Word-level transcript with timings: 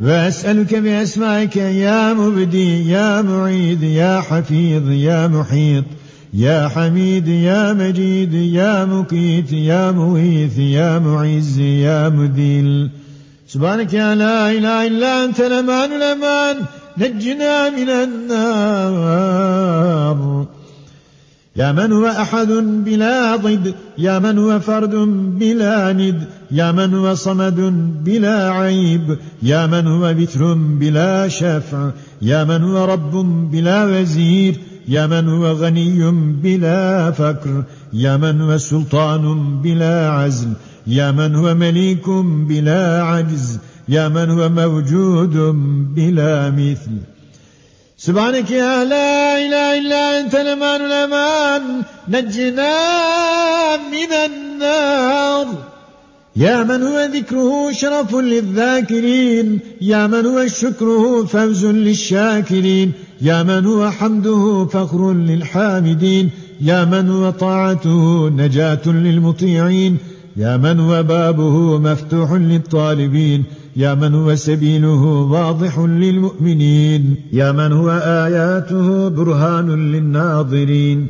وأسألك 0.00 0.74
بأسمائك 0.74 1.56
يا 1.56 2.14
مبدي 2.14 2.90
يا 2.90 3.22
معيد 3.22 3.82
يا 3.82 4.20
حفيظ 4.20 4.90
يا 4.90 5.26
محيط 5.26 5.84
يا 6.34 6.68
حميد 6.68 7.28
يا 7.28 7.72
مجيد 7.72 8.34
يا 8.34 8.84
مقيت 8.84 9.52
يا 9.52 9.90
مغيث 9.90 10.58
يا 10.58 10.98
معز 10.98 11.58
يا 11.58 12.08
مذل. 12.08 12.90
سبحانك 13.48 13.94
يا 13.94 14.14
لا 14.14 14.50
إله 14.50 14.86
إلا 14.86 15.24
أنت 15.24 15.40
الأمان 15.40 15.92
الأمان 15.92 16.56
نجنا 16.98 17.70
من 17.70 17.88
النار. 17.88 19.36
يا 21.56 21.72
من 21.72 21.92
هو 21.92 22.06
أحد 22.06 22.48
بلا 22.84 23.36
ضد؟ 23.36 23.74
يا 23.98 24.18
من 24.18 24.38
هو 24.38 24.60
فرد 24.60 24.94
بلا 25.38 25.92
ند؟ 25.92 26.28
يا 26.50 26.72
من 26.72 26.94
هو 26.94 27.14
صمد 27.14 27.60
بلا 28.04 28.50
عيب؟ 28.50 29.18
يا 29.42 29.66
من 29.66 29.86
هو 29.86 30.14
بثر 30.14 30.54
بلا 30.54 31.28
شفع؟ 31.28 31.90
يا 32.22 32.44
من 32.44 32.62
هو 32.62 32.84
رب 32.84 33.12
بلا 33.50 33.84
وزير؟ 33.84 34.54
يا 34.88 35.06
من 35.06 35.28
هو 35.28 35.52
غني 35.52 36.10
بلا 36.42 37.10
فكر 37.10 37.64
يا 37.92 38.16
من 38.16 38.40
هو 38.40 38.58
سلطان 38.58 39.56
بلا 39.62 40.10
عزل؟ 40.10 40.48
يا 40.86 41.10
من 41.10 41.34
هو 41.34 41.54
مليك 41.54 42.10
بلا 42.48 43.02
عجز؟ 43.02 43.58
يا 43.88 44.08
من 44.08 44.30
هو 44.30 44.48
موجود 44.48 45.36
بلا 45.94 46.50
مثل؟ 46.50 46.96
سبحانك 47.98 48.50
يا 48.50 48.84
لا 48.84 49.25
إله 49.46 49.78
إلا 49.78 50.20
أنت 50.20 50.34
الأمان 50.34 50.80
الأمان. 50.80 51.82
نجنا 52.08 52.76
من 53.76 54.12
النار. 54.12 55.46
يا 56.36 56.62
من 56.62 56.82
هو 56.82 57.08
ذكره 57.14 57.72
شرف 57.72 58.14
للذاكرين. 58.14 59.60
يا 59.80 60.06
من 60.06 60.26
هو 60.26 60.46
شكره 60.46 61.24
فوز 61.24 61.66
للشاكرين. 61.66 62.92
يا 63.20 63.42
من 63.42 63.66
هو 63.66 63.90
حمده 63.90 64.68
فخر 64.72 65.12
للحامدين. 65.12 66.30
يا 66.60 66.84
من 66.84 67.10
هو 67.10 67.30
طاعته 67.30 68.28
نجاة 68.28 68.82
للمطيعين. 68.86 69.96
يا 70.36 70.56
من 70.56 70.80
هو 70.80 71.02
بابه 71.02 71.78
مفتوح 71.78 72.32
للطالبين. 72.32 73.44
يا 73.76 73.94
من 73.94 74.14
هو 74.14 74.34
سبيله 74.34 75.04
واضح 75.04 75.78
للمؤمنين؟ 75.78 77.16
يا 77.32 77.52
من 77.52 77.72
هو 77.72 77.90
آياته 77.90 79.08
برهان 79.08 79.92
للناظرين؟ 79.92 81.06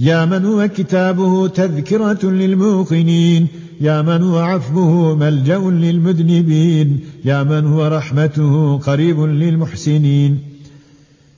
يا 0.00 0.24
من 0.24 0.44
هو 0.44 0.68
كتابه 0.68 1.48
تذكرة 1.48 2.26
للموقنين؟ 2.30 3.46
يا 3.80 4.02
من 4.02 4.22
هو 4.22 4.38
عفوه 4.38 5.14
ملجأ 5.16 5.58
للمذنبين؟ 5.58 7.00
يا 7.24 7.42
من 7.42 7.66
هو 7.66 7.86
رحمته 7.86 8.78
قريب 8.78 9.20
للمحسنين؟ 9.20 10.38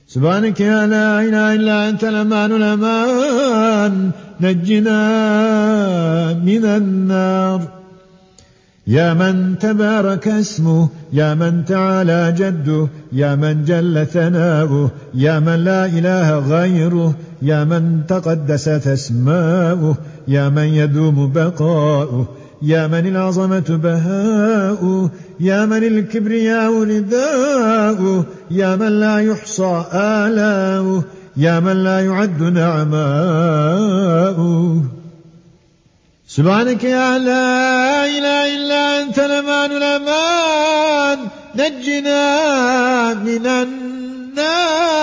سبحانك 0.07 0.59
يا 0.59 0.87
لا 0.87 1.21
إله 1.21 1.53
إلا 1.53 1.89
أنت 1.89 2.03
الأمان 2.03 2.51
الأمان 2.51 4.11
نجنا 4.41 4.99
من 6.33 6.65
النار. 6.65 7.84
يا 8.87 9.13
من 9.13 9.59
تبارك 9.59 10.27
اسمه 10.27 10.89
يا 11.13 11.33
من 11.33 11.65
تعالى 11.65 12.35
جده 12.37 12.87
يا 13.13 13.35
من 13.35 13.63
جل 13.65 14.05
ثناؤه 14.07 14.91
يا 15.13 15.39
من 15.39 15.55
لا 15.55 15.85
إله 15.85 16.39
غيره 16.39 17.15
يا 17.41 17.63
من 17.63 18.01
تقدست 18.07 18.87
أسماؤه 18.87 19.97
يا 20.27 20.49
من 20.49 20.63
يدوم 20.63 21.31
بقاؤه 21.31 22.27
يا 22.61 22.87
من 22.87 23.07
العظمة 23.07 23.79
بهاؤه 23.83 25.09
يا 25.39 25.65
من 25.65 25.83
الكبرياء 25.83 26.83
رداؤه 26.83 28.25
يا 28.51 28.75
من 28.75 28.99
لا 28.99 29.19
يحصى 29.19 29.83
آلاؤه 29.93 31.03
يا 31.37 31.59
من 31.59 31.83
لا 31.83 31.99
يعد 32.05 32.43
نعماؤه 32.43 33.65
سبحانك 36.27 36.83
يا 36.83 37.17
لا 37.17 38.05
إله 38.05 38.55
إلا 38.55 39.01
أنت 39.01 39.19
الأمان 39.19 39.71
الأمان 39.71 41.19
نجنا 41.55 43.13
من 43.13 43.47
النار. 43.47 44.95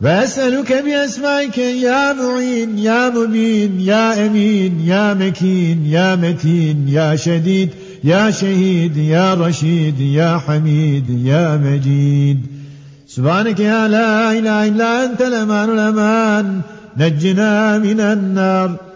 وأسألك 0.00 0.72
بأسمائك 0.72 1.58
يا 1.58 2.12
معين 2.12 2.78
يا 2.78 3.10
مبين 3.10 3.80
يا 3.80 4.26
أمين 4.26 4.80
يا 4.86 5.14
مكين 5.14 5.86
يا 5.86 6.16
متين 6.16 6.88
يا 6.88 7.16
شديد 7.16 7.70
يا 8.04 8.30
شهيد 8.30 8.96
يا 8.96 9.34
رشيد 9.34 10.00
يا 10.00 10.40
حميد 10.46 11.26
يا 11.26 11.56
مجيد. 11.56 12.46
سبحانك 13.08 13.60
يا 13.60 13.88
لا 13.88 14.32
إله 14.32 14.68
إلا 14.68 15.04
أنت 15.04 15.22
الأمان 15.22 15.70
الأمان 15.70 16.60
نجنا 16.96 17.78
من 17.78 18.00
النار. 18.00 18.89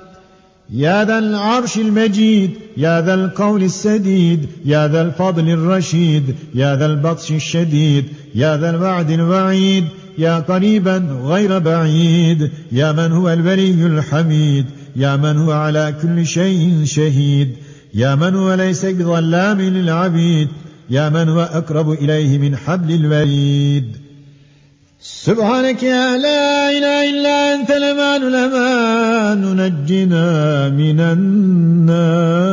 يا 0.70 1.04
ذا 1.04 1.19
العرش 1.19 1.76
المجيد 1.78 2.50
يا 2.76 3.00
ذا 3.00 3.14
القول 3.14 3.62
السديد 3.62 4.48
يا 4.64 4.88
ذا 4.88 5.02
الفضل 5.02 5.48
الرشيد 5.50 6.34
يا 6.54 6.76
ذا 6.76 6.86
البطش 6.86 7.32
الشديد 7.32 8.04
يا 8.34 8.56
ذا 8.56 8.70
الوعد 8.70 9.10
الوعيد 9.10 9.84
يا 10.19 10.38
قريبا 10.38 10.97
غير 11.24 11.58
بعيد 11.58 12.50
يا 12.72 12.92
من 12.92 13.12
هو 13.12 13.32
الولي 13.32 13.86
الحميد 13.86 14.66
يا 14.97 15.16
من 15.16 15.36
هو 15.36 15.53
على 15.53 15.94
كل 16.03 16.26
شيء 16.26 16.84
شهيد 16.84 17.56
يا 17.94 18.14
من 18.14 18.34
هو 18.34 18.54
ليس 18.54 18.84
بظلام 18.84 19.60
للعبيد 19.60 20.48
يا 20.91 21.08
من 21.08 21.28
هو 21.28 21.41
أقرب 21.41 21.92
إليه 21.92 22.38
من 22.38 22.56
حبل 22.56 22.94
الوريد 22.94 24.03
سبحانك 25.00 25.82
يا 25.82 26.16
لا 26.16 26.71
إله 26.71 27.10
إلا 27.10 27.55
أنت 27.55 27.71
الأمان 27.71 28.22
الأمان. 28.22 29.56
نجنا 29.56 30.69
من 30.69 31.00
النار. 31.00 32.44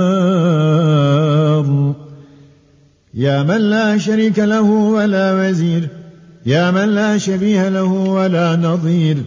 يا 3.13 3.44
من 3.44 3.57
لا 3.57 3.97
شريك 3.97 4.40
له 4.40 4.62
ولا 4.62 5.50
وزير. 5.50 5.88
يا 6.46 6.72
من 6.72 6.85
لا 6.85 7.18
شبيه 7.18 7.69
له 7.69 7.84
ولا 7.84 8.56
نظير. 8.56 9.18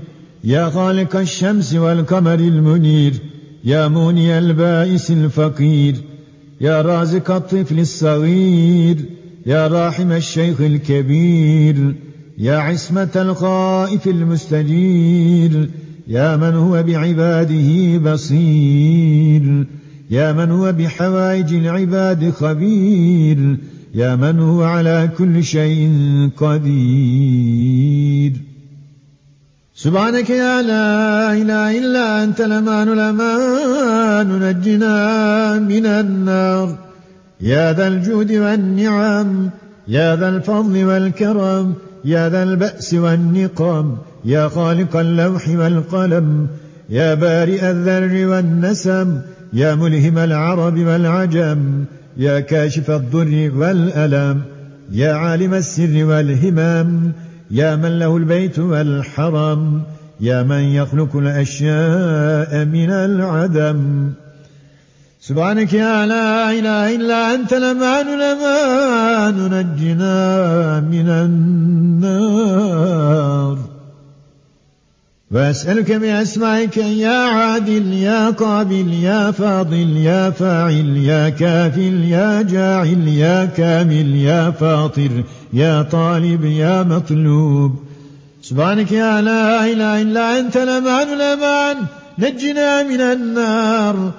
يا 0.45 0.71
خالق 0.71 1.17
الشمس 1.17 1.75
والقمر 1.75 2.35
المنير. 2.35 3.13
يا 3.65 3.89
موني 3.89 4.39
البائس 4.39 5.11
الفقير. 5.11 5.95
يا 6.61 6.83
رازق 6.83 7.31
الطفل 7.31 7.79
الصغير. 7.79 8.97
يا 9.47 9.67
راحم 9.67 10.13
الشيخ 10.13 10.61
الكبير. 10.61 11.95
يا 12.39 12.57
عصمة 12.57 13.11
الخائف 13.17 14.07
المستجير 14.07 15.71
يا 16.09 16.37
من 16.37 16.55
هو 16.55 16.83
بعباده 16.83 17.99
بصير 17.99 19.67
يا 20.11 20.33
من 20.33 20.51
هو 20.51 20.73
بحوائج 20.73 21.55
العباد 21.55 22.31
خبير 22.31 23.59
يا 23.95 24.17
من 24.17 24.41
هو 24.41 24.63
على 24.63 25.11
كل 25.19 25.45
شيء 25.45 25.91
قدير. 26.37 28.33
سبحانك 29.75 30.31
يا 30.31 30.63
لا 30.63 31.33
إله 31.33 31.79
إلا 31.79 32.25
أنت 32.25 32.41
الأمان 32.41 32.89
الأمان 32.89 34.39
نجنا 34.39 35.59
من 35.59 35.87
النار. 35.87 36.79
يا 37.41 37.73
ذا 37.73 37.89
الجود 37.89 38.33
والنعم 38.33 39.51
يا 39.89 40.17
ذا 40.17 40.29
الفضل 40.29 40.85
والكرم 40.85 41.75
يا 42.05 42.29
ذا 42.29 42.43
البأس 42.43 42.95
والنقم 42.95 43.97
يا 44.25 44.49
خالق 44.49 44.97
اللوح 44.97 45.49
والقلم 45.49 46.47
يا 46.91 47.15
بارئ 47.15 47.71
الذر 47.71 48.27
والنسم 48.27 49.21
يا 49.53 49.75
ملهم 49.75 50.19
العرب 50.19 50.79
والعجم 50.79 51.85
يا 52.17 52.41
كاشف 52.41 52.91
الضر 52.91 53.51
والألم 53.57 54.43
يا 54.93 55.13
عالم 55.13 55.55
السر 55.55 56.05
والهمام 56.05 57.13
يا 57.51 57.77
من 57.77 57.99
له 57.99 58.17
البيت 58.17 58.59
والحرم 58.59 59.83
يا 60.21 60.43
من 60.43 60.61
يخلق 60.61 61.17
الأشياء 61.17 62.65
من 62.65 62.91
العدم. 62.91 64.11
سبحانك 65.29 65.73
يا 65.73 66.07
لا 66.07 66.51
إله 66.51 66.95
إلا 66.97 67.35
أنت 67.35 67.53
الأمان 67.53 68.07
الأمان 68.15 69.37
نجنا 69.55 70.81
من 70.81 71.09
النار. 72.29 72.79
وأسألك 75.31 75.93
بأسمائك 75.93 76.77
يا 76.77 77.19
عادل 77.37 77.93
يا 77.93 78.31
قابل 78.31 78.93
يا 78.93 79.31
فاضل 79.31 79.97
يا 79.97 80.31
فاعل 80.31 80.97
يا 80.97 81.29
كافل 81.29 82.05
يا 82.05 82.43
جاعل 82.43 83.09
يا 83.09 83.45
كامل 83.45 84.15
يا 84.15 84.51
فاطر 84.51 85.25
يا 85.53 85.83
طالب 85.83 86.45
يا 86.45 86.83
مطلوب. 86.83 87.73
سبحانك 88.43 88.93
يا 88.93 89.21
لا 89.21 89.65
إله 89.73 90.03
إلا 90.03 90.41
أنت 90.41 90.57
الأمان 90.57 91.09
الأمان 91.13 91.77
نجنا 92.19 92.83
من 92.83 93.01
النار. 93.01 94.13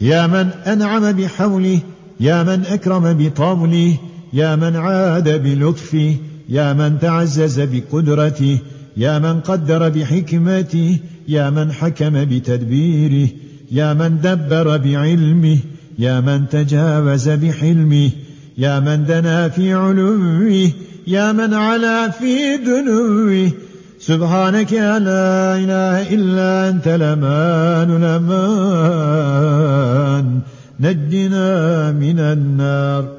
يا 0.00 0.26
من 0.26 0.50
أنعم 0.66 1.12
بحوله 1.12 1.80
يا 2.20 2.42
من 2.42 2.66
أكرم 2.66 3.12
بطوله 3.12 3.96
يا 4.32 4.56
من 4.56 4.76
عاد 4.76 5.42
بلطفه 5.42 6.16
يا 6.48 6.72
من 6.72 6.98
تعزز 6.98 7.60
بقدرته 7.60 8.58
يا 8.96 9.18
من 9.18 9.40
قدر 9.40 9.88
بحكمته 9.88 10.98
يا 11.28 11.50
من 11.50 11.72
حكم 11.72 12.24
بتدبيره 12.24 13.28
يا 13.72 13.94
من 13.94 14.20
دبر 14.20 14.76
بعلمه 14.76 15.58
يا 15.98 16.20
من 16.20 16.48
تجاوز 16.48 17.28
بحلمه 17.28 18.10
يا 18.58 18.80
من 18.80 19.04
دنا 19.04 19.48
في 19.48 19.74
علوه 19.74 20.70
يا 21.06 21.32
من 21.32 21.54
علا 21.54 22.10
في 22.10 22.56
دنوه 22.56 23.50
سبحانك 24.06 24.72
يا 24.72 24.98
لا 24.98 25.56
إله 25.62 26.14
إلا 26.14 26.68
أنت 26.68 26.88
لمان 26.88 27.90
لمان 28.04 29.06
نجنا 30.80 31.50
من 31.90 32.18
النار. 32.20 33.15